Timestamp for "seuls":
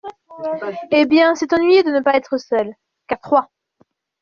2.39-2.73